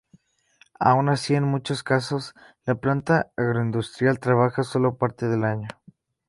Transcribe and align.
Aun 0.79 1.09
así 1.09 1.35
en 1.35 1.43
muchos 1.43 1.83
casos 1.83 2.33
la 2.65 2.73
planta 2.73 3.31
agroindustrial 3.37 4.19
trabaja 4.19 4.63
solo 4.63 4.97
parte 4.97 5.27
del 5.27 5.43
año. 5.43 5.67